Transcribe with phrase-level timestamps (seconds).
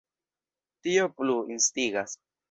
[0.87, 2.17] Tio plu instigas.